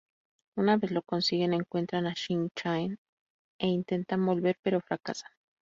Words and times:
Una 0.57 0.77
vez 0.77 0.89
lo 0.89 1.03
consiguen 1.03 1.53
encuentran 1.53 2.07
a 2.07 2.15
Shin 2.15 2.49
Chan 2.55 2.97
e 3.59 3.67
intentan 3.67 4.25
volver, 4.25 4.57
pero 4.63 4.81
fracasan. 4.81 5.29